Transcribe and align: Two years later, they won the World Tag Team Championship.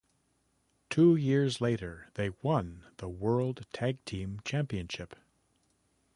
Two 0.89 1.15
years 1.15 1.61
later, 1.61 2.09
they 2.15 2.31
won 2.41 2.85
the 2.97 3.07
World 3.07 3.67
Tag 3.71 4.03
Team 4.03 4.39
Championship. 4.43 5.13